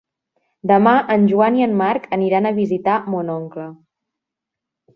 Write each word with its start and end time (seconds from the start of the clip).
Demà 0.69 0.93
en 1.15 1.27
Joan 1.31 1.59
i 1.59 1.65
en 1.65 1.75
Marc 1.83 2.07
aniran 2.17 2.49
a 2.49 2.53
visitar 2.61 2.99
mon 3.17 3.31
oncle. 3.37 3.67